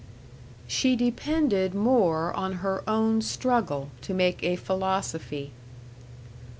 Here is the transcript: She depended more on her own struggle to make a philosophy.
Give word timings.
She 0.67 0.95
depended 0.95 1.75
more 1.75 2.33
on 2.33 2.53
her 2.53 2.81
own 2.89 3.21
struggle 3.21 3.91
to 4.01 4.15
make 4.15 4.43
a 4.43 4.55
philosophy. 4.55 5.51